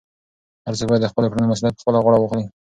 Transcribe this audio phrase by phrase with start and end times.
[0.65, 2.45] هر څوک باید د خپلو کړنو مسؤلیت په خپله غاړه واخلي.